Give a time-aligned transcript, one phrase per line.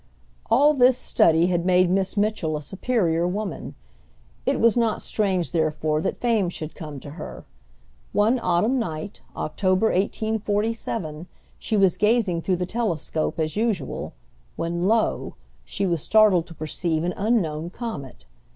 [0.49, 3.75] All this study had made Miss Mitchell a superior woman.
[4.47, 7.45] It was not strange, therefore, that fame should come to her.
[8.11, 11.27] One autumn night, October, 1847,
[11.59, 14.13] she was gazing through the telescope, as usual,
[14.55, 15.35] when, lo!
[15.63, 18.25] she was startled to perceive an unknown comet.